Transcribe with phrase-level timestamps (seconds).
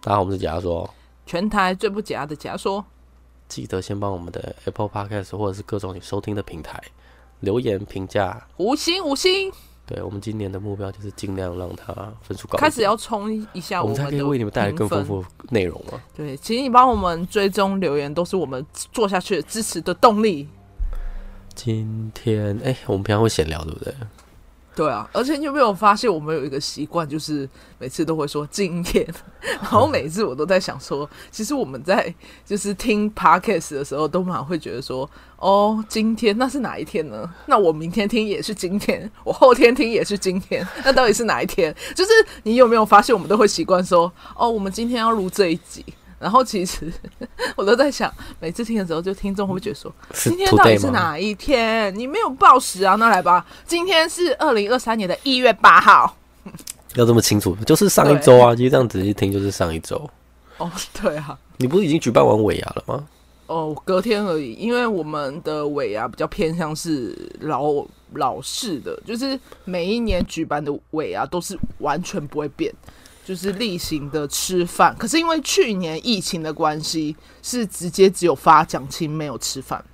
[0.00, 0.88] 大家好，我们是假说，
[1.26, 2.84] 全台最不假的假说。
[3.48, 6.80] 记得先帮我们的 Apple Podcast 或者是各种你收听的平台
[7.40, 9.52] 留言评价，五星五星。
[9.84, 11.92] 对，我们今年的目标就是尽量让它
[12.22, 16.00] 分数高，开始要冲一下我们，我们才可以为你们带来更丰富内容啊。
[16.14, 20.46] 对，请你帮我们追踪留言，都是我们做下去的支持的动力。
[21.56, 23.92] 今天哎、欸，我们平常会闲聊，对不对？
[24.78, 27.48] 对啊，而且你有没有发现，我们有一个习惯，就是
[27.80, 29.04] 每次都会说今天，
[29.60, 32.14] 然后每次我都在想说，其实我们在
[32.46, 37.28] 就是听 podcast 的时候，都蛮会觉得说，哦，今天那是哪一天呢？
[37.46, 41.74] 那我明天听也是今天，我后天听也是今天， 那到底是哪一天？
[41.96, 42.10] 就是
[42.44, 45.84] 你有没有发现，我们都会习惯说，哦，我们今天要录这一集。
[46.18, 46.92] 然后其实
[47.56, 51.94] 我都在想，每次听的时候，就听众会不会觉得说，今天到底是哪一天？
[51.96, 52.96] 你没有报时啊？
[52.96, 56.16] 那来吧，今天是二零二三年的一月八号。
[56.94, 58.56] 要这么清楚，就是上一周啊！
[58.56, 60.08] 其实这样仔细听，就是上一周。
[60.56, 61.38] 哦， 对啊。
[61.58, 63.06] 你不是已经举办完尾牙了吗？
[63.46, 64.54] 哦，隔天而已。
[64.54, 67.84] 因为我们的尾牙比较偏向是老
[68.14, 72.72] 老式的，就是每一年举办的尾牙都是完全不会变。
[73.28, 79.84] 就是例行的吃饭，可是因为去年疫情的关系，是直接只有发奖金，没有吃饭。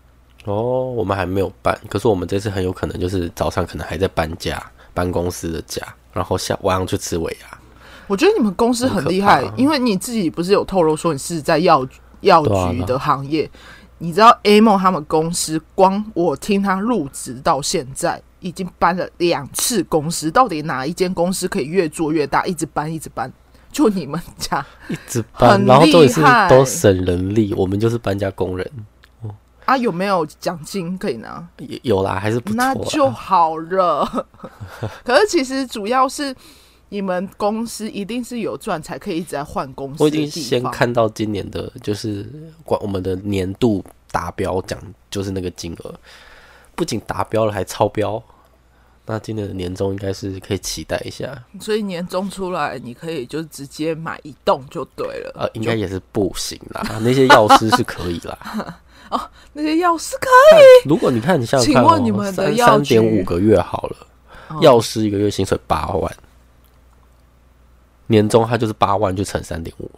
[0.45, 7.59] 哦，我们还没有办，可是我们这次很有可能就是早上可能还在搬家，搬公司的家，然后下晚上去吃尾牙。
[8.07, 11.85] 我觉得你们公司很厉害，因为你自己不是有透露说你是在药
[12.21, 13.51] 药局的行业，
[13.99, 18.23] 你知道 A 梦他们公司光我听他入职到现在。
[18.45, 23.33] 已经搬了两次公司，到底哪一间公司可以越做越大，一直搬一直搬？
[23.73, 28.71] 就你们家一直搬，然后都是都省人力，我们就是搬家工人。
[29.65, 31.49] 啊，有没有奖金可以拿？
[31.83, 34.27] 有啦，还是不错，那就好了。
[35.03, 36.37] 可是其实主要是
[36.91, 40.05] 你们公司一定是有赚，才可以一直在换公司。
[40.05, 42.31] 我已经先看到今年的，就是
[42.63, 44.79] 管我们的年度达标奖，
[45.11, 45.95] 就是那个金额，
[46.77, 48.23] 不仅达标了，还超标。
[49.07, 55.33] 那今年的年终应该是可以期待一下，所以年终出来，你可以就直接买一栋就对了。
[55.35, 58.81] 呃，应该也是不行啦，那些药师是可以啦。
[59.11, 60.89] 哦，那些药师可以。
[60.89, 66.17] 如果你看，你想想看，喔，请问你们的药三点五个月好了，药师一个月薪水八万，
[68.07, 69.91] 年终他就是八万就乘三点五。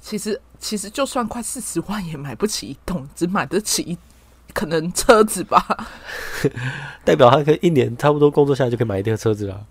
[0.00, 3.98] 其实，其实就算快四十万也买不起一栋，只买得起一。
[4.54, 5.86] 可能车子吧，
[7.04, 9.66] 代表他可以一年差不多工作下来就可以买一辆车子了，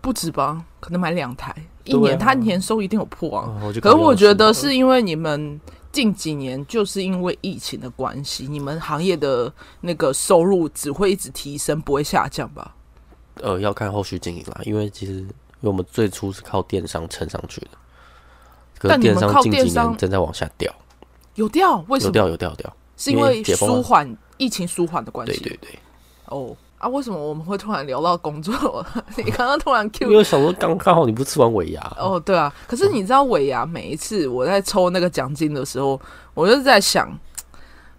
[0.00, 0.64] 不止吧？
[0.80, 1.54] 可能买两台，
[1.84, 3.46] 一年他年收一定有破啊。
[3.62, 5.60] 哦、可是我觉得是因为你们
[5.92, 9.52] 近几年就是因为疫情的关系，你们行业的
[9.82, 12.74] 那个收入只会一直提升，不会下降吧？
[13.42, 15.26] 呃，要看后续经营啦，因为其实因
[15.60, 17.68] 为我们最初是靠电商撑上去的，
[18.78, 20.72] 可是电商近几年正在往下掉，
[21.34, 21.84] 有掉？
[21.88, 22.08] 为什么？
[22.08, 22.28] 有掉？
[22.28, 22.50] 有掉？
[22.50, 22.76] 有掉？
[22.96, 25.40] 是因为舒缓疫情舒缓的关系。
[25.40, 25.78] 对对对。
[26.26, 28.84] 哦、oh, 啊，为什么我们会突然聊到工作？
[29.16, 31.80] 你刚刚突然 Q，因为想说刚刚好你不是吃完尾牙？
[31.98, 32.52] 哦，oh, 对啊。
[32.66, 36.00] 可是你知道尾牙每一次我在抽那个奖金的时候，
[36.32, 37.10] 我就是在想，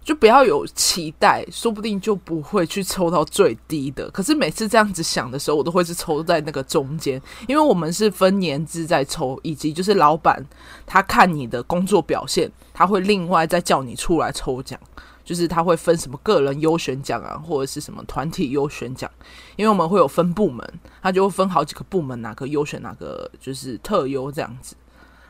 [0.06, 4.08] 就不要有期待，说不定就不会去抽到最低的。
[4.12, 10.40] 可是每次这样子想的时候，我都会是抽在那个中间，因为我们是分年资在抽，以及就是老板
[10.86, 12.48] 他看你的工作表现。
[12.72, 14.78] 他会另外再叫你出来抽奖，
[15.24, 19.10] 就是他会分什么个人优选奖啊，或者是什么团体优选奖，
[19.56, 20.64] 因为我们会有分部门，
[21.02, 24.76] 他就会分好几个部门，哪个优选哪个就是特优这样子。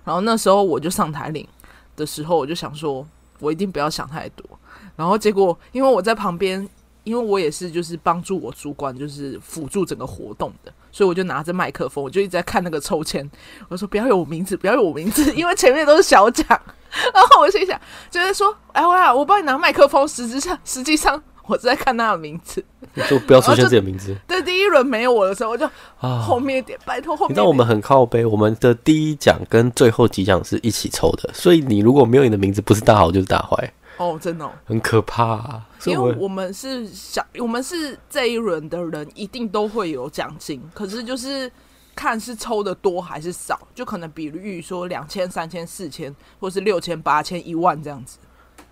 [0.04, 1.48] 然后那时候我就上台领
[1.96, 3.06] 的时候，我就想说，
[3.38, 4.44] 我一定不要想太多。
[4.96, 6.68] 然后结果因为我在旁边，
[7.04, 10.72] 因为我也是就是帮助我主管，就是辅助整个活动的。
[10.90, 13.30] 所以我就拿着麦克风，我就一直在看那个抽签。
[13.68, 16.46] 我说不要有我名字，不要有我名字， 因为前面都是小奖。
[16.48, 17.78] 然后我心想，
[18.10, 22.64] 就是说，哎呀，我帮你拿麦克风，实质上实际上我是在看他的名字，
[23.10, 24.16] 就不要出现自己的名字。
[24.26, 25.66] 对，第一轮没有我的时候，我就
[26.00, 27.32] 啊后面一点，拜托后面。
[27.32, 33.70] 你知道我们很靠背，我们的第一奖跟最后几奖是一起抽的，所以你如果没有你的名字，不是大好就是大坏。
[33.98, 41.50] 哦，真的、哦、很可怕、啊，因为我们是想，我们是这一轮的人，一定都会有奖金，可是就是
[41.94, 48.18] 看是抽的多还是少，就可能比喻说两千、三千、四千，或是六千、八千、一万这样子，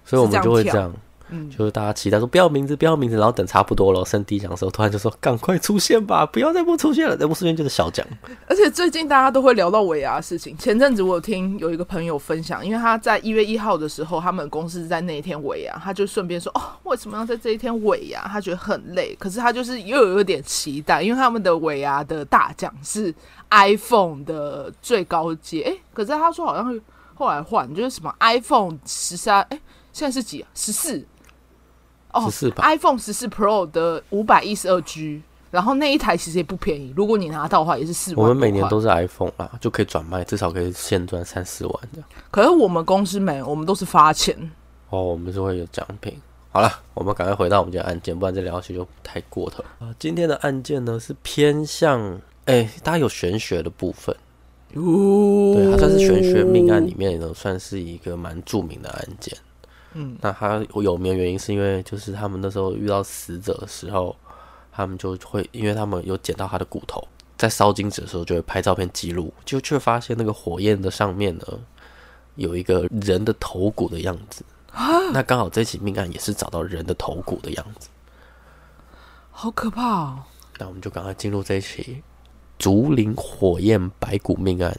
[0.05, 0.93] 所以我们就会这样，
[1.31, 8.07] 嗯，就是大家期待说不要名字，不要名字，然后等差不多了，升第一奖的时候，突然就说赶快出现吧，不要再不出现了，再不出现就是小奖。
[8.47, 10.57] 而且最近大家都会聊到尾牙的事情。
[10.59, 18.21] 前阵子我有听有一个朋友分享，因为他在一月一号的时候，他们公司在那一天尾牙，他就顺便说哦，为什么要在这一天尾牙？
[18.29, 23.15] 他觉得很累，可是他就是又有一点期待，因为他们的尾牙的大奖是
[23.51, 25.63] iPhone 的最高阶。
[25.63, 26.81] 哎，可是他说好像
[27.15, 29.59] 后来换，就是什么 iPhone 十三，哎，
[29.93, 30.49] 现在是几啊？
[30.55, 31.05] 十四。
[32.15, 35.21] 哦，十四吧，iPhone 十四 Pro 的五百一十二 G，
[35.51, 38.23] 然后那一台其实也不便宜，如果你拿到的话也是四万。
[38.23, 42.09] 我们每年都是 iPhone 啦，就可以转卖，至少可以现赚三四万这样。
[42.31, 44.37] 可是我们公司没，我们都是发钱。
[44.91, 46.17] 哦，我们是会有奖品。
[46.51, 49.93] 好了，我们赶快回到我们今天案件，不然再聊下去就太过头啊。
[49.99, 52.01] 今天的案件呢是偏向，
[52.45, 54.15] 哎、欸，大家有玄学的部分。
[54.75, 59.37] 哦，对，它算是玄学命案里面呢，算是一个蛮著名的案件。
[59.95, 64.15] 嗯，那他有名的原因是因为，就是他们那时候遇到死者的时候，
[64.71, 67.07] 他们就会，因为他们有捡到他的骨头，
[67.39, 71.45] 在烧金纸的时候就会拍照片记录，就却发现那个火焰的上面呢，
[72.35, 74.45] 有一个人的头骨的样子。
[75.13, 77.89] 那刚好这起命案也是找到人的头骨的样子，
[79.31, 80.19] 好可怕哦！
[80.59, 82.03] 那我们就赶快进入这一起
[82.59, 84.77] 竹林火焰白骨命案。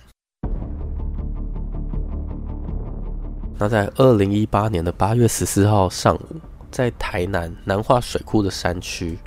[3.58, 6.22] 那在二零一八年的八月十四号上午，
[6.70, 9.18] 在台南南化水库的山区，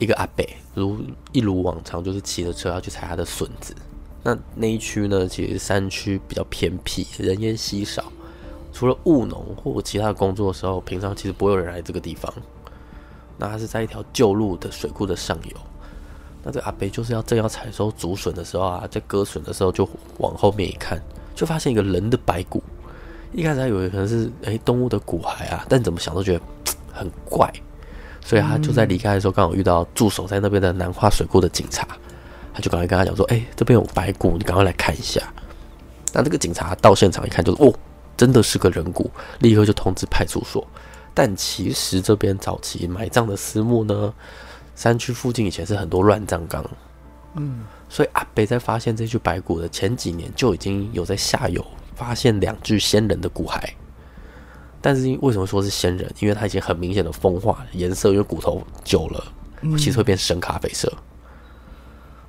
[0.00, 0.98] 一个阿伯如
[1.30, 3.72] 一如往常，就是骑着车要去采他的笋子。
[4.24, 8.12] 那那一区呢，其实山区比较偏僻，人烟稀少，
[8.72, 12.32] 除了务农或其他的工作的时候，平常其实不会有人来这个地方。
[13.38, 15.56] 那他是在一条旧路的水库的上游。
[16.42, 21.00] 那这阿伯就是要正要采收竹笋的时候啊，在割笋的时候就往后面一看，
[21.36, 22.60] 就发现一个人的白骨。
[23.34, 26.40] 一开始他以为可能是诶、欸、动物的骨骸啊，但怎么想都觉得
[26.92, 27.52] 很怪，
[28.24, 31.86] 所以他就在离开的时候刚好遇到驻守在那边的南化水库的警察，
[32.52, 35.20] 他就赶快跟他讲说：“诶、欸，这边有白骨，你赶快来看一下。”
[36.14, 37.74] 那这个警察到现场一看，就是哦，
[38.16, 39.10] 真的是个人骨，
[39.40, 40.64] 立刻就通知派出所。
[41.12, 44.14] 但其实这边早期埋葬的私墓呢，
[44.76, 46.64] 山区附近以前是很多乱葬岗，
[47.34, 51.64] 嗯，所以阿北在发现这具白骨的前几年就已经有在下游。
[51.94, 53.60] 发现两具仙人的骨骸，
[54.80, 56.12] 但是因为什么说是仙人？
[56.20, 59.24] 因为它已经很明显的风化颜色，因为骨头久了
[59.78, 61.02] 其实会变深咖啡色，嗯、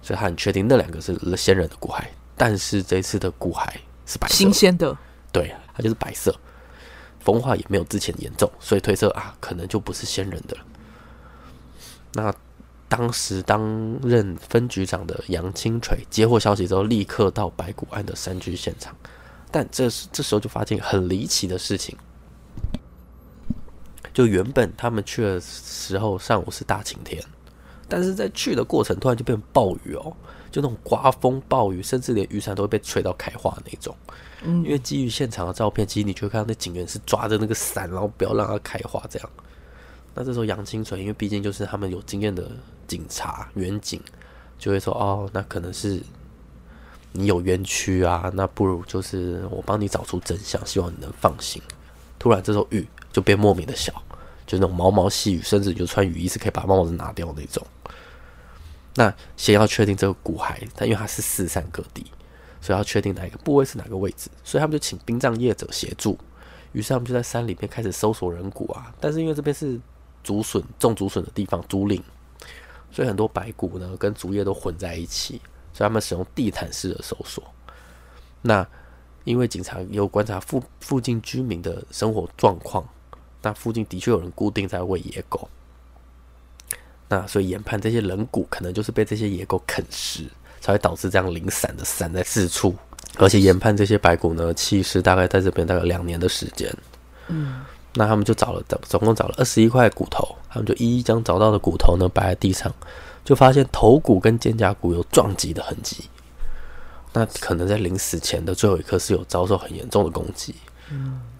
[0.01, 2.03] 所以他很确定那两个是仙人的骨骸。
[2.37, 3.65] 但是这次的骨骸
[4.05, 4.97] 是白色，新鲜的，
[5.31, 6.33] 对，它就是白色，
[7.19, 10.63] 风化也没有之前严重，所以推测啊，可能就不是仙人的了。
[12.13, 12.33] 那
[12.87, 13.59] 当时担
[14.03, 18.95] 任分局长的杨清锤接获消息之后，立刻到白骨案的山区现场。
[19.55, 21.95] 但这时这时候就发现很离奇的事情，
[24.13, 27.23] 就原本他们去的时候上午是大晴天，
[27.87, 30.13] 但是在去的过程突然就变暴雨哦，
[30.51, 33.95] 就那种刮风暴雨，甚至连雨伞都会被吹到开花那种。
[34.43, 39.29] 嗯，因为基于现场的照片，其实你就会看到那警员是抓着那个伞，然后不要让它开花这样。
[40.13, 42.51] 那这时候杨清纯，因为毕竟就是他们有经验的
[42.87, 44.01] 警察远警，
[44.59, 46.03] 就会说哦，那可能是。
[47.17, 51.61] 你有冤屈啊，那不如就是我帮你找出真相，希望你能放心。
[52.19, 53.93] 突然这时候雨就变莫名的小，
[54.45, 57.65] 就那种毛毛细雨，甚至你就穿雨衣是可以把帽子拿掉那种。
[58.95, 62.05] 那先要确定这个骨骸，但因为它是四散各地，
[62.59, 66.17] 所以要确定哪一个部位是哪个位置，所以他们就请殡葬业者协助。
[66.73, 69.79] 于是他们就在山里面开始搜索人骨啊，但是因为这边是
[70.21, 72.03] 竹笋种竹笋的地方，竹林，
[72.91, 75.39] 所以很多白骨呢跟竹叶都混在一起。
[75.75, 77.43] 所以他们使用地毯式的搜索。
[78.41, 78.65] 那
[79.25, 82.87] 因为警察有观察附附近居民的生活状况，
[83.41, 85.49] 那附近的确有人固定在喂野狗。
[87.09, 90.23] 那所以研判这些人骨可能就是被这些野狗啃食，
[90.61, 92.73] 才会导致这样零散的散在四处。
[93.17, 96.71] 而且研判这些白骨呢，弃尸大概在这边大概两年的时间。
[97.27, 102.71] 嗯，那他们就找了总总共找了二十一块骨头，他们就一一将找到的骨头呢摆在地上。
[103.25, 106.05] 就发现头骨跟肩胛骨有撞击的痕迹，
[107.11, 110.53] 那可能在临死前的最后一刻是有遭受很严重的攻击。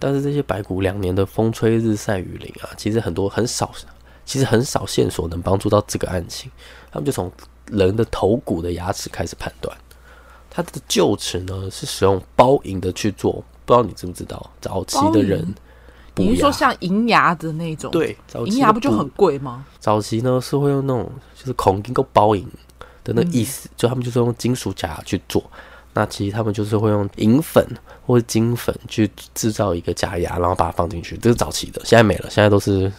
[0.00, 3.70] 但是这些白骨两年的风吹日晒雨淋啊，其实很多很少，
[4.24, 6.50] 其实很少线索能帮助到这个案情。
[6.90, 7.30] 他们就从
[7.66, 9.74] 人的头骨的牙齿开始判断，
[10.50, 14.50] 他的臼齿呢是使用包银的去做，不知道你知不知道？
[14.60, 15.54] 早期的人。
[16.16, 17.90] 你是说像银牙的那种？
[17.90, 19.64] 对，银牙不就很贵吗？
[19.78, 22.46] 早期呢是会用那种就是孔金够包银
[23.04, 25.42] 的那个意思，嗯、就他们就是用金属假牙去做，
[25.92, 27.64] 那其实他们就是会用银粉
[28.06, 31.16] 或者金粉去制造一个假牙，然后把它放进去。
[31.18, 32.90] 这是早期的，现在没了，现在都是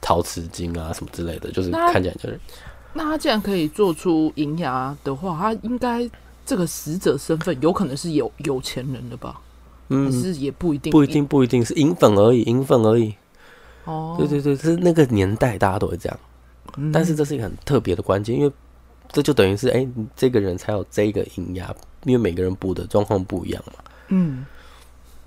[0.00, 2.40] 陶瓷金啊什么之类的，就是看起来就是。
[2.94, 6.10] 那他既然可以做出银牙的话，他应该
[6.44, 9.40] 这个死者身份有可能是有有钱人的吧？
[10.12, 13.14] 是也不一定，不一定，不一定是银粉而已，银粉而已。
[13.84, 16.18] 哦，对对对，是那个年代大家都会这样。
[16.76, 18.52] 嗯，但是这是一个很特别的关键，因为
[19.10, 23.72] 这就等于是哎，这个人才有这个银牙，因为每个人补的状况不一样嘛。
[24.08, 24.46] 嗯，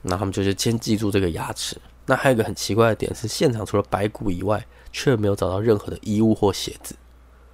[0.01, 1.77] 那他们就是先记住这个牙齿。
[2.05, 6.95] 那还有一个很奇怪的点是，现场除了白骨以外，却没有找到任何的衣物或鞋子。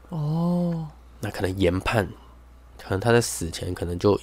[0.10, 0.88] 哦，
[1.22, 2.06] 那可能研判，
[2.78, 4.20] 可能他在死前可能就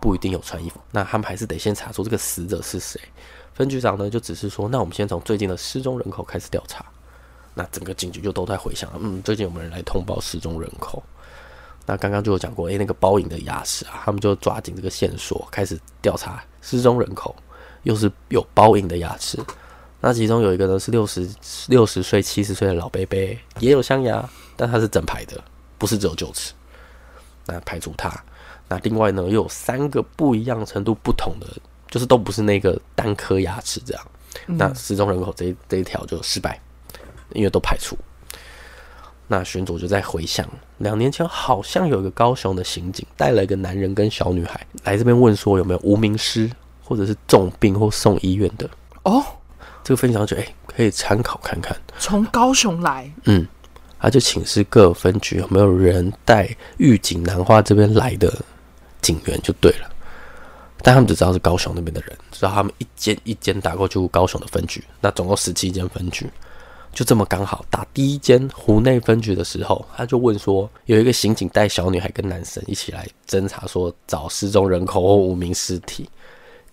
[0.00, 0.80] 不一定有穿衣服。
[0.90, 3.00] 那他们还是得先查出这个死者是谁。
[3.54, 6.84] 分局长呢，就只是说，那我们先从最近的失踪人口开始调查。
[7.54, 11.02] 那整个警局就都在回想，嗯，最近有没有人来通报失踪人口？
[11.84, 17.34] 那刚刚就有讲过，诶、那个包银的牙齿啊，他们就抓紧这个线索开始调查失踪人口，
[17.82, 19.38] 又是有包银的牙齿。
[20.00, 21.28] 那其中有一个呢是六十
[21.66, 23.18] 六十岁、七十岁的老伯伯，
[23.58, 24.26] 也有镶牙。
[24.56, 25.42] 但他是整排的，
[25.78, 26.52] 不是只有臼齿。
[27.46, 28.10] 那排除他，
[28.70, 31.46] 那另外呢又有三个不一样程度不同的，
[31.90, 34.02] 就是都不是那个单颗牙齿这样。
[34.46, 36.56] 嗯、那失踪人口这一这一条就失败，
[37.32, 37.98] 因为都排除。
[39.26, 40.48] 那巡佐就在回想，
[40.78, 46.48] 两年前好像有一个高雄的刑警带了一个男人跟小女孩来这边问说有没有无名尸
[46.84, 48.70] 或者是重病或送医院的。
[49.02, 49.20] 哦，
[49.82, 51.76] 这个分享就哎、欸、可以参考看看。
[51.98, 53.44] 从高雄来，嗯。
[54.02, 56.48] 他就请示各分局有没有人带
[56.78, 58.32] 狱警南化这边来的
[59.00, 59.90] 警员就对了，
[60.82, 66.30] 但他们只知道是高雄那边的人，知道他们一间一间打过去高雄的分局，那总共十七间分局，
[66.92, 76.08] 就这么刚好打第一间湖内分局的时候，他就问说有一个刑警带小女孩跟男生一起来侦查，说找失踪人口或无名尸体，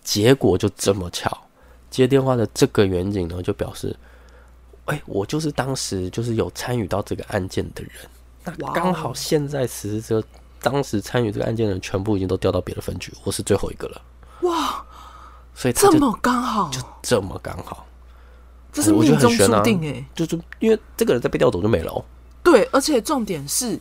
[0.03, 1.45] 结果就这么巧，
[1.89, 3.95] 接电话的这个远警呢就表示。
[4.89, 7.91] 哎、欸，我就是当时就是有参与到这个案件的人，
[8.45, 10.23] 那刚好现在此时这
[10.69, 14.01] 当时参与这个案件的人全部已经都调到别的分局，我是最后一个了。
[14.41, 14.83] 哇，
[15.55, 17.85] 所以这么刚好，就这么刚好，
[18.73, 22.03] 这是命中注定哎、欸，就是因为这个人在被调走就没了哦。
[22.43, 23.79] 对，而且重点是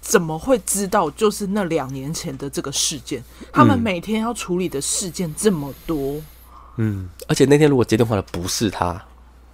[0.00, 3.22] 怎么会知道就是那两年前的这个事件？
[3.52, 6.20] 他们每天要处理的事件这么多，
[6.76, 9.00] 嗯，而且那天如果接电话的不是他。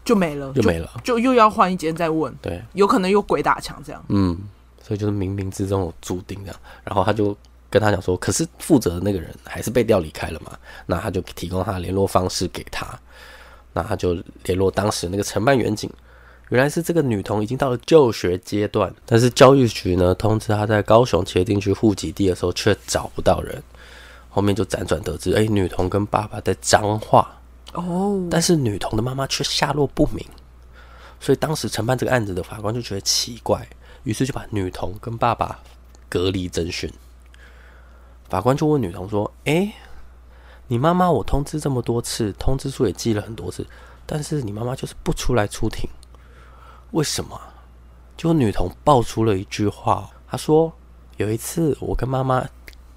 [0.04, 2.30] 就没了，就没了，就，就又要换一间再问。
[2.42, 4.04] 对，有可能又鬼打墙这样。
[4.08, 4.38] 嗯，
[4.86, 6.60] 所以就是冥冥之中有注定这样。
[6.84, 7.36] 然后他就
[7.70, 10.52] 跟他讲说，可是负责的那个人还是被调离开了嘛？
[10.86, 12.86] 那他就提供他的联络方式给他。
[13.72, 15.90] 那他就联络当时那个承办员警，
[16.50, 23.60] 原来是这个女童已经到了就学阶段，但是教育局呢通知他在高雄茄定区户籍地的时候却找不到人。
[24.28, 27.40] 后面就辗转得知，哎、欸，女童跟爸爸在彰化。
[27.72, 30.24] 哦，但是女童的妈妈却下落不明，
[31.18, 33.66] 所以当时承办这个案子的法官就觉得奇怪，
[34.04, 35.58] 于是就把女童跟爸爸
[36.08, 36.90] 隔离侦讯。
[38.28, 39.72] 法官就问女童说：“诶，
[40.68, 43.66] 你妈妈我通知这么多次，通知书也寄了很多次，
[44.06, 45.88] 但是你妈妈就是不出来出庭，
[46.92, 47.40] 为什么？”
[48.16, 50.72] 就女童爆出了一句话，她说
[51.18, 52.46] ：“有一次我跟妈妈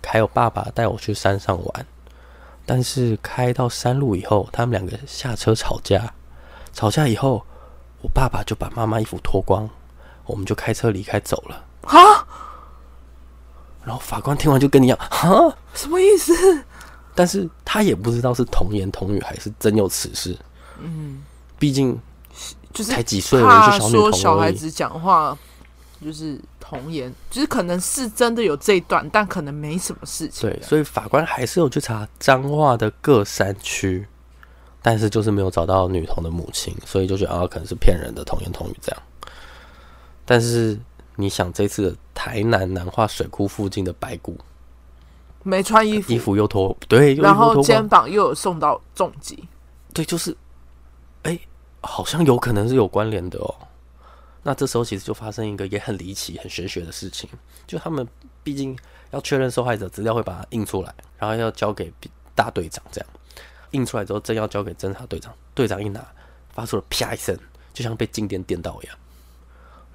[0.06, 1.86] 还有爸爸带我去山上玩。”
[2.66, 6.14] 但是开到山路以后，他们两个下车吵架，
[6.74, 7.46] 吵架以后，
[8.02, 9.70] 我爸爸就把妈妈衣服脱光，
[10.28, 11.66] 我们就开车离开走了。
[11.84, 12.28] 哈，
[13.84, 16.34] 然后法官听完就跟你讲，哈，什么意思？
[17.16, 20.38] 但是他也不知道是童言童语还是真有此事。
[20.80, 21.24] 嗯，
[21.58, 21.98] 毕竟
[22.72, 25.38] 就是才几岁，怕说小孩子讲话
[26.04, 26.40] 就是。
[26.70, 30.50] 童言，就是可能是真的有这一段，但可能没什么事情。
[30.50, 34.06] 对，所以法官还是有去查彰化的各山区，
[34.82, 39.02] 但是就是没有找到女童的母亲，所以就觉得啊，可能是骗人的童言童语这样。
[40.30, 40.78] 但是
[41.16, 44.38] 你想，这次的台南南化水库附近的白骨，
[45.42, 49.48] 没穿衣服，衣服又脱，对，然后肩膀又有送到重疾，
[49.94, 50.36] 对，就是，
[51.24, 51.42] 哎、欸，
[51.80, 53.56] 好像有可能是有关联的哦。
[54.44, 57.30] 那这时候其实就发生一个也很离奇、很玄学的事情，
[57.66, 58.06] 就他们
[58.44, 58.78] 毕竟
[59.12, 61.92] 要确认受害者资料，会把它印出来，然后要交给
[62.36, 62.84] 大队长。
[62.92, 63.10] 这样
[63.72, 66.06] 印出来之后，正要交给侦查队长，队长一拿，
[66.50, 67.38] 发出了啪一声，
[67.74, 68.98] 就像被静电电到一样。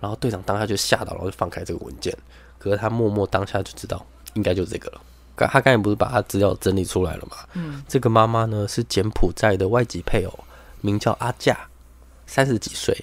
[0.03, 2.13] 然后队长当下就吓到，然后就放开这个文件。
[2.59, 4.05] 可是他默默当下就知道，
[4.35, 5.01] 应该就是这个了。
[5.37, 7.37] 他刚才不是把他资料整理出来了吗？
[7.55, 10.45] 嗯，这个妈妈呢是柬埔寨的外籍配偶，
[10.81, 11.57] 名叫阿嫁，
[12.27, 12.97] 三十几岁。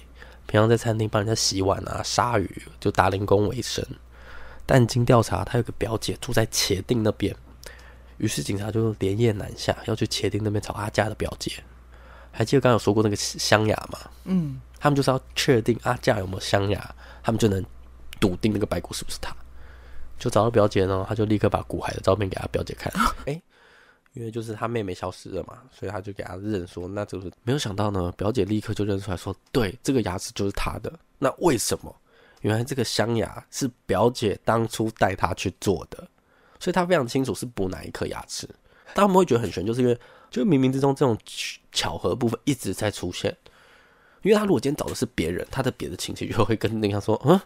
[0.46, 3.84] 平常在餐厅帮人家洗碗啊、杀鱼，就打零工为生。
[4.66, 7.34] 但经调查，他有个表姐住在茄定那边，
[8.18, 11.52] 于是警察就连夜南下，要去茄定那边找阿佳的表姐。
[12.32, 13.98] 还记得刚刚有说过那个香雅吗？
[14.24, 17.64] 嗯，他们就是要确定阿佳有没有镶牙，他们就能
[18.18, 19.32] 笃定那个白骨是不是他。
[20.18, 22.92] 就找到表姐呢，他就立刻把骨骸的照片给他表姐看。
[23.26, 23.42] 哎、欸，
[24.14, 30.92] 因为就是他妹妹消失了嘛，所以他就给他认说，那就是没有想到呢，表姐立刻就认出来说，对，这个牙齿就是他的。
[31.18, 31.94] 那为什么？
[32.40, 35.98] 原来这个镶牙是表姐当初带他去做的，
[36.58, 38.48] 所以他非常清楚是补哪一颗牙齿。
[38.94, 39.98] 但他们会觉得很悬，就是因为
[40.30, 41.16] 就冥冥之中这种
[41.70, 43.36] 巧合部分一直在出现。
[44.22, 47.40] 因为他如果今天找的是别人，他的别的亲戚就会跟那个说，嗯，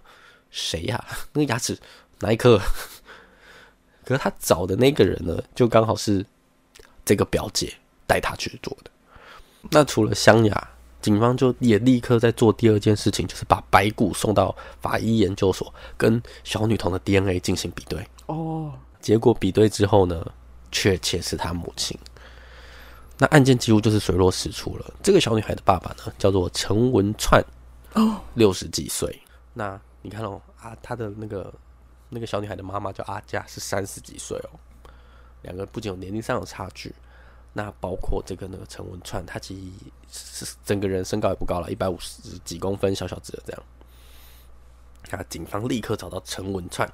[0.50, 1.16] 谁呀、啊？
[1.32, 1.78] 那个牙齿。
[2.20, 2.58] 哪一颗？
[4.04, 6.24] 可是他找的那个人呢，就刚好是
[7.04, 7.74] 这个表姐
[8.06, 8.90] 带他去做的。
[9.70, 10.68] 那除了镶牙，
[11.02, 18.06] 警方就也立刻在做第二件事情，就是把白骨送到法医研究所，跟小女童的 DNA 进行比对。
[18.26, 20.24] 哦，结果比对之后呢，
[20.70, 21.98] 确切是他母亲。
[23.18, 24.94] 那案件几乎就是水落石出了。
[25.02, 27.42] 这个小女孩的爸爸呢，叫做陈文串，
[27.94, 29.20] 哦，六十几岁。
[29.52, 31.52] 那你看哦，啊，他的那个。
[32.10, 34.50] 那个小女孩的妈妈叫阿佳，是三十几岁哦。
[35.42, 36.94] 两个不仅有年龄上有差距，
[37.52, 39.72] 那包括这个那个陈文串，他其
[40.08, 43.62] 实是整个人身高也不高了，一百五十几公分，小小只的这样。
[45.10, 46.88] 那警方立刻找到陈文串，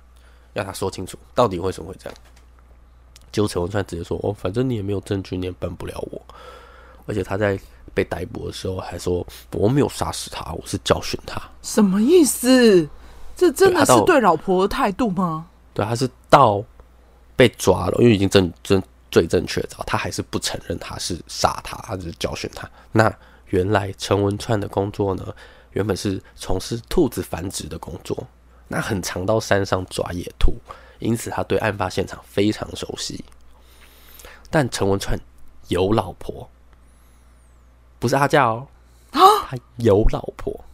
[0.54, 2.18] 要他说清楚到底为什么会这样。
[3.32, 6.20] 结果陈文川直接说：“哦，反正你也没有证据，你也办不了我。”
[7.06, 7.58] 而且他在
[7.92, 12.88] 被逮捕的时候还说：“我没有杀死他，我是教训他。”什么意思？
[13.36, 15.46] 这真的是对老婆的态度吗？
[15.72, 16.62] 对，他是到
[17.34, 22.68] 被抓了，因为已经证证罪证确凿，他还是不承认他是杀他，他只是教训他。
[22.92, 23.12] 那
[23.46, 25.24] 原来陈文川的工作呢，
[25.72, 28.26] 原本是从事兔子繁殖的工作，
[28.68, 30.52] 那很常到山上抓野兔，
[31.00, 33.24] 因此他对案发现场非常熟悉。
[34.50, 35.18] 但陈文串
[35.68, 36.48] 有老婆，
[37.98, 38.66] 不是阿嫁哦，
[39.12, 40.64] 他有老婆。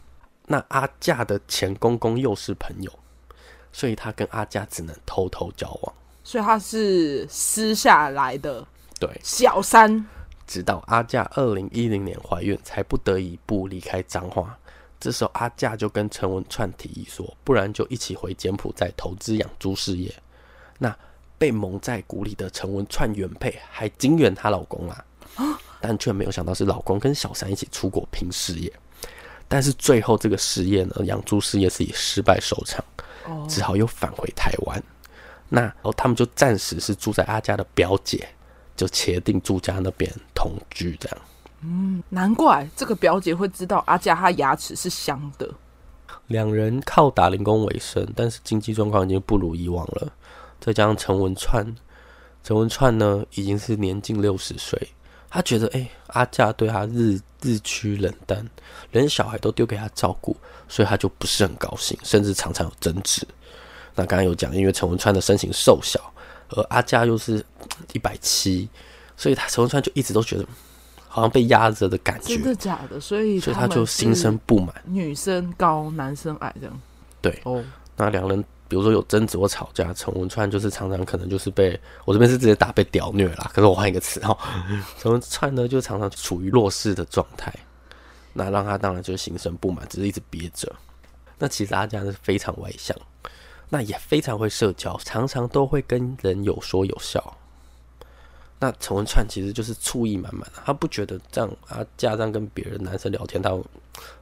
[0.45, 2.91] 那阿嫁的前公公又是朋友，
[3.73, 5.93] 所以他跟阿嫁只能偷偷交往。
[6.23, 8.65] 所以他是私下来的，
[8.99, 10.05] 对，小三。
[10.45, 14.57] 直到阿嫁二零一零年怀孕，才不得已不离开彰化。
[14.99, 20.13] 这时候阿佳就跟陈文串提议说：“不然就一起回柬埔寨投资养猪事业。”
[20.79, 20.95] 那
[21.37, 25.05] 被蒙在鼓里的陈文串原配还金援她老公啊，
[25.79, 28.71] 但却没有想到是老公跟小三一起出国拼事业。
[29.47, 32.83] 但是最后这个事业呢，养猪事业是以失败收场，
[33.47, 34.83] 只好又返回台湾。
[35.47, 38.27] 那然后，他们就暂时是住在阿家的表姐，
[38.75, 41.17] 就茄定住家那边同居这样。
[41.69, 45.49] 嗯，难怪这个表姐会知道阿佳她牙齿是香的。
[46.27, 50.11] 两人靠打零工为生，但是经济状况已经不如以往了。
[50.61, 51.75] 再加上陈文窜，
[52.41, 54.87] 陈文窜呢已经是年近六十岁。
[55.29, 58.49] 他觉得，哎、阿佳对他日日趋冷淡，
[58.91, 60.35] 连小孩都丢给他照顾，
[60.69, 63.27] 所以他就不是很高兴，甚至常常有争执。
[63.93, 65.99] 那刚刚有讲，因为陈文川的身形瘦小，
[66.49, 67.45] 而阿佳又是
[67.91, 68.69] 一百七，
[69.17, 70.45] 所以他陈文川就一直都觉得
[71.17, 72.35] 好像被压着的感觉。
[72.35, 72.99] 真的假的？
[72.99, 74.73] 所以所以他就心生不满。
[74.85, 76.79] 女生高，男生矮，这样。
[77.21, 77.39] 对。
[77.43, 77.63] 哦。
[77.95, 78.45] 那两人。
[78.69, 83.49] 比如说有争执或吵架，陈文川就是常常可能就是被我这边是直接打被屌虐啦。
[83.53, 84.37] 可是我换一个词哈，
[84.99, 87.49] 陈文川呢就常常处于弱势的状态，
[88.33, 90.69] 那让他当然就心生不满，只是一直憋着。
[91.39, 92.93] 那其实阿佳是非常外向，
[93.69, 97.37] 那也非常会社交，常常都会跟人有说有笑。
[98.59, 103.51] 那陈文窜其实就是醋意满满，他不觉得这样啊，加上跟别人男生聊天，他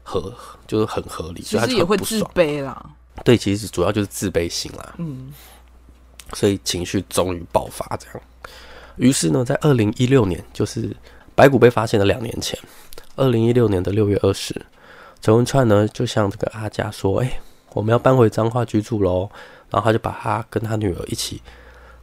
[0.04, 0.34] 合
[0.68, 2.90] 就是很合理，所以他也会自卑啦。
[3.24, 4.96] 对，其实主要就是自卑心啦。
[4.98, 5.34] 嗯，
[6.34, 8.22] 所以情绪终于爆发，这样。
[8.98, 10.96] 于是呢，在二零一六年，就是
[11.34, 12.60] 白骨被发现的两年前，
[13.16, 14.54] 二零一六年的六月二十，
[15.22, 17.40] 陈文窜呢就向这个阿佳说：“哎，
[17.72, 19.30] 我们要搬回彰化居住喽。”
[19.72, 21.42] 然后他就把他跟他女儿一起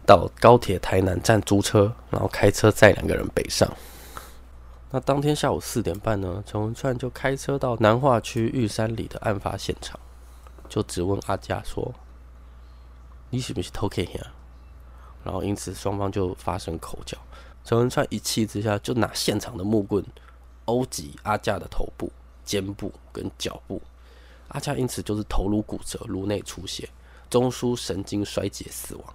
[0.06, 3.70] 到高铁台南站租车，然后开车载两个人北上。
[4.90, 9.98] 那当天下午四点半呢，陈文川就开车到南化区玉山里的案发现场。
[10.68, 11.94] 就质问阿佳说
[13.30, 14.32] ：“你是不是偷看呀？”
[15.24, 17.16] 然后因此双方就发生口角。
[17.64, 20.04] 陈文川一气之下就拿现场的木棍
[20.64, 22.10] 殴击阿佳的头部、
[22.44, 23.80] 肩部跟脚部。
[24.48, 26.88] 阿佳因此就是头颅骨折、颅内出血、
[27.30, 29.14] 中枢神经衰竭死亡。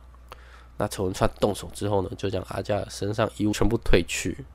[0.77, 4.45] 那陈文窜动手之后呢，就将阿佳身上衣物全部褪去，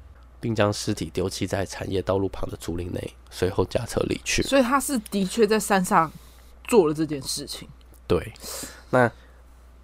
[0.41, 4.43] 并将尸体丢弃在产业道路旁的竹林内，随后驾车离去。
[4.43, 6.11] 所以他是的确在山上。
[6.69, 7.69] 做了这件事情，
[8.07, 8.33] 对，
[8.89, 9.11] 那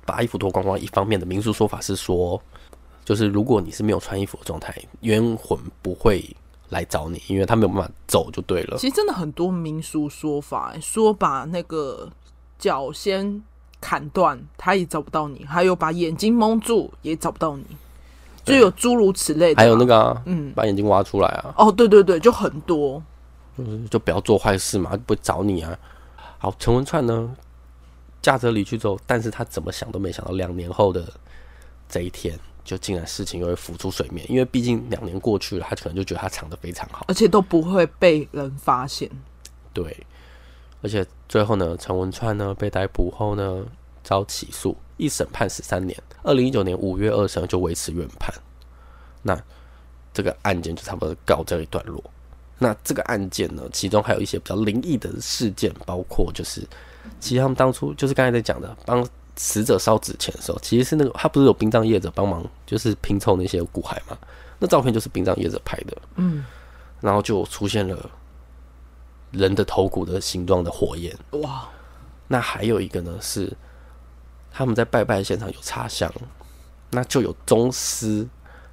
[0.07, 2.41] 把衣服脱光光，一方面的民俗说法是说，
[3.05, 6.25] 就是如果你是没有穿衣服的状态，冤魂不会
[6.69, 8.79] 来找你，因为他没有办法走就对了。
[8.79, 12.09] 其实真的很多民俗说法，说把那个
[12.57, 13.43] 脚先
[13.81, 17.65] 砍断，他也找不到你；还有把眼睛蒙住，也找不到你。
[18.45, 21.55] 就有诸如此类的，还有那个啊，嗯，把眼睛挖出来啊。
[21.57, 23.03] 哦，对对对，就很多，
[23.59, 25.79] 就是就不要做坏事嘛，不会找你啊。
[26.39, 27.37] 好，陈文串呢，
[28.23, 31.07] 驾车离去之后，但是他怎么想都没想到，两年后的
[31.91, 34.25] 这一天，就竟然事情又会浮出水面。
[34.31, 39.11] 因为毕竟两年过去了，他可能就觉得他藏的非常好，而且都不会被人发现。
[39.75, 39.95] 对，
[40.83, 43.65] 而且最后呢，陈文川呢被逮捕后呢，
[44.03, 46.01] 遭起诉，一审判十三年。
[46.23, 48.33] 二零一九年五月二审就维持原判。
[49.23, 49.39] 那
[50.13, 52.03] 这个案件就差不多告这一段落。
[52.59, 56.61] 那这个案件呢，其中还有一些比较灵异的事件，包括就是，
[57.21, 64.19] 其实他们当初就是刚才在讲的，帮死者烧纸钱的时候，其实是那个他不是有殡葬业者帮忙，就是拼凑那些骨骸嘛？
[64.59, 66.45] 那照片就是殡葬业者拍的，嗯，
[67.01, 68.11] 然后就出现了
[69.31, 71.69] 人的头骨的形状的火焰，哇！
[72.27, 73.51] 那还有一个呢是
[74.51, 76.13] 他们在拜拜现场有插香，
[76.91, 78.27] 那就有宗师，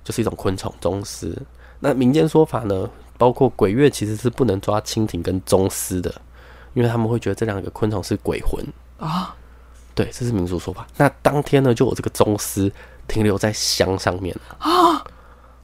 [0.03, 1.35] 就是一种昆虫宗师。
[1.79, 2.89] 那民间说法呢？
[3.17, 6.13] 包括鬼月其实是不能抓蜻蜓跟宗师的，
[6.73, 8.61] 因为他们会觉得这两个昆虫是鬼魂
[8.99, 9.33] 啊。
[9.93, 10.85] 对，这是民俗说法。
[10.97, 12.69] 那当天呢，就有这个宗师
[13.07, 15.01] 停留在香上面啊，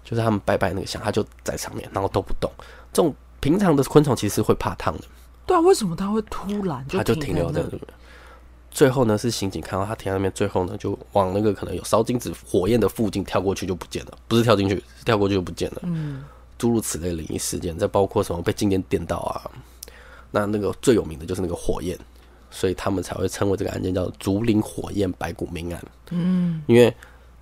[0.01, 2.49] 就是他们拜拜那个香，他就在上面，然后都不动。
[2.93, 5.03] 这种平常的昆虫其实是会怕烫的。
[5.45, 7.81] 对啊，为什么它会突然就它就停留在那边？
[8.69, 14.17] 最后呢，是刑警看到它停在那边，最后呢，就往那个可能有烧金子火焰的附近跳过去，就不见了。
[14.29, 15.81] 不是跳进去，是跳过去就不见了。
[15.83, 16.23] 嗯。
[16.57, 19.49] 诸如此类灵异事件，再包括什么被静电电到啊？
[20.29, 21.97] 那那个最有名的就是那个火焰，
[22.51, 25.83] 所以他们才会称为这个案件叫“竹林火焰白骨命案”。
[26.11, 26.93] 嗯，因为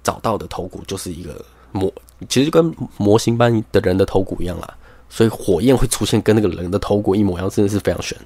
[0.01, 1.93] 找到的头骨就是一个模，
[2.29, 4.77] 其实就跟模型般的人的头骨一样啦。
[5.09, 8.17] 所以火焰会出现跟那个人的头骨一模一样，真的是非常悬。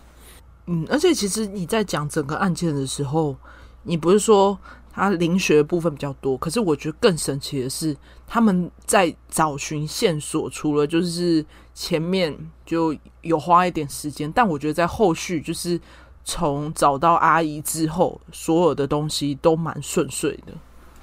[0.68, 3.36] 嗯，而且其实你在讲整个案件的时候，
[3.84, 4.58] 你不是说。
[4.96, 11.44] 他灵学的部分比较多，可是我觉得更神奇的是，他们在找寻线索，除了就是
[11.74, 12.32] 前面
[12.64, 15.82] 就有花一点时间，但我觉得在后续就是
[16.24, 20.54] 从找到阿姨之后，所有的东西都蛮顺遂的。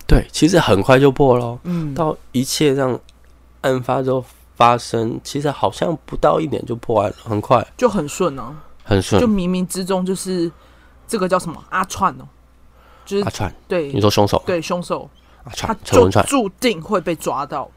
[0.07, 1.59] 对，其实很快就破了。
[1.64, 2.97] 嗯，到一切让
[3.62, 4.25] 案发之后
[4.61, 10.53] 发生，其实好像不到一年就破案了，很快就很顺啊，很顺，就冥冥之中就是
[11.09, 12.29] 这个叫什么阿串哦。
[13.07, 15.09] 就是、阿串，对，你说凶手，对凶手，
[15.44, 17.70] 阿串，他就注定会被抓到。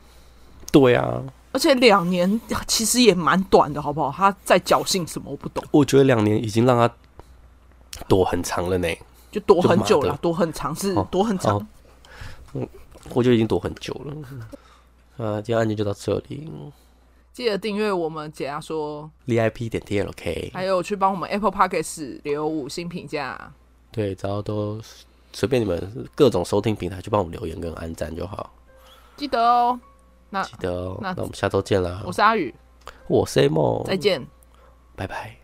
[0.73, 4.11] 对啊，而且两年其实也蛮短的，好不好？
[4.11, 5.31] 他在侥幸什么？
[5.31, 5.63] 我不懂。
[5.71, 6.93] 我觉得两年已经让他
[8.09, 8.89] 躲很长了呢，
[9.31, 11.65] 就躲很久了，躲很长是躲很长。
[12.53, 12.67] 嗯，
[13.13, 14.13] 我觉得已经躲很久了。
[15.17, 16.49] 啊，今天案件就到这里，
[17.31, 23.53] 记得订阅我们解压说 VIP 点 T L K，还有去帮我们 Apple Podcast 留五星评价。
[23.91, 24.81] 对，只要都。
[25.35, 28.53] 随便你们各种收听平台，去帮我们留言跟按赞就好。
[29.17, 29.79] 记得哦，
[30.29, 32.03] 那记得哦，那那我们下周见啦。
[32.05, 32.53] 我是阿宇，
[33.07, 34.23] 我是 A 梦，再见，
[34.95, 35.42] 拜拜。